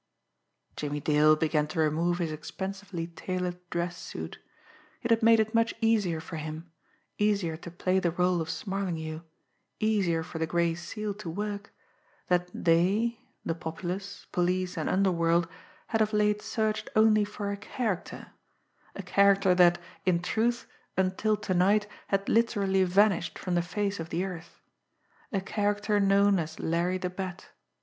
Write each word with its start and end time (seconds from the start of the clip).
Jimmie 0.75 0.99
Dale 0.99 1.35
began 1.35 1.67
to 1.67 1.79
remove 1.79 2.17
his 2.17 2.31
expensively 2.31 3.05
tailored 3.05 3.59
dress 3.69 3.95
suit. 3.97 4.39
It 5.03 5.11
had 5.11 5.21
made 5.21 5.39
it 5.39 5.53
much 5.53 5.75
easier 5.79 6.19
for 6.19 6.37
him, 6.37 6.71
easier 7.19 7.55
to 7.57 7.69
play 7.69 7.99
the 7.99 8.09
role 8.09 8.41
of 8.41 8.49
Smarlinghue, 8.49 9.21
easier 9.79 10.23
for 10.23 10.39
the 10.39 10.47
Gray 10.47 10.73
Seal 10.73 11.13
to 11.13 11.29
work, 11.29 11.71
that 12.29 12.49
they, 12.51 13.19
the 13.45 13.53
populace, 13.53 14.25
police 14.31 14.75
and 14.75 14.89
underworld, 14.89 15.47
had 15.89 16.01
of 16.01 16.13
late 16.13 16.41
searched 16.41 16.89
only 16.95 17.23
for 17.23 17.51
a 17.51 17.57
character, 17.57 18.31
a 18.95 19.03
character 19.03 19.53
that, 19.53 19.79
in 20.03 20.19
truth, 20.19 20.65
until 20.97 21.37
to 21.37 21.53
night 21.53 21.85
had 22.07 22.27
literally 22.27 22.83
vanished 22.85 23.37
from 23.37 23.53
the 23.53 23.61
face 23.61 23.99
of 23.99 24.09
the 24.09 24.23
earth 24.25 24.59
a 25.31 25.39
character 25.41 25.99
known 25.99 26.39
as 26.39 26.59
Larry 26.59 26.97
the 26.97 27.11
Bat. 27.11 27.49